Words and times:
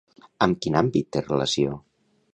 Amb 0.45 0.59
quin 0.65 0.79
àmbit 0.81 1.11
té 1.17 1.23
relació? 1.27 1.77